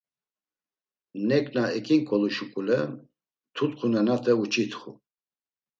[1.27, 2.79] Neǩna eǩinǩolu şuǩule
[3.55, 4.91] tutxu nenate uç̌itxu.